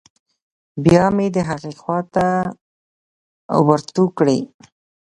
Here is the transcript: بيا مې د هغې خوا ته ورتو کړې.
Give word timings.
بيا 0.83 1.05
مې 1.15 1.27
د 1.35 1.37
هغې 1.49 1.71
خوا 1.79 1.99
ته 2.15 2.27
ورتو 3.67 4.03
کړې. 4.17 4.39